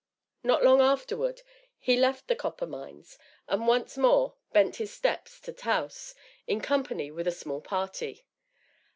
Not 0.41 0.63
long 0.63 0.81
afterward, 0.81 1.43
he 1.77 1.95
left 1.95 2.27
the 2.27 2.35
copper 2.35 2.65
mines, 2.65 3.19
and 3.47 3.67
once 3.67 3.99
more 3.99 4.33
bent 4.51 4.77
his 4.77 4.91
steps 4.91 5.39
to 5.41 5.53
Taos, 5.53 6.15
in 6.47 6.59
company 6.59 7.11
with 7.11 7.27
a 7.27 7.31
small 7.31 7.61
party. 7.61 8.25